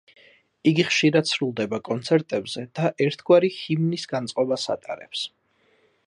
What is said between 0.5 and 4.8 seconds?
იგი ხშირად სრულდება კონცერტებზე და ერთგვარი ჰიმნის განწყობას